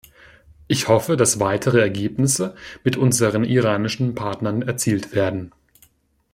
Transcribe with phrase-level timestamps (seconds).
[0.67, 5.51] Ich hoffe, dass weitere Ergebnisse mit unseren iranischen Partnern erzielt werden.